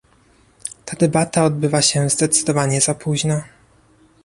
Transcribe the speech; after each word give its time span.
Ta 0.85 0.95
debata 0.97 1.43
odbywa 1.45 1.81
się 1.81 2.09
zdecydowanie 2.09 2.81
za 2.81 2.95
późno 2.95 3.41